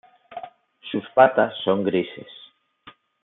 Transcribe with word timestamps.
Sus 0.89 1.07
patas 1.13 1.53
son 1.63 1.83
grises. 1.83 2.25